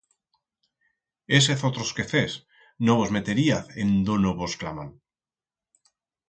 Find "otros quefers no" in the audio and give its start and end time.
1.69-2.95